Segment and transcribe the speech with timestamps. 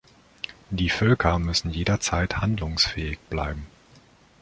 [0.71, 3.67] Die Völker müssen jederzeit handlungsfähig bleiben.